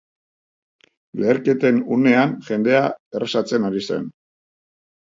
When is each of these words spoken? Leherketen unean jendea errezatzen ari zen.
Leherketen 1.23 1.77
unean 1.99 2.35
jendea 2.49 2.83
errezatzen 3.21 3.71
ari 3.71 3.89
zen. 3.93 4.15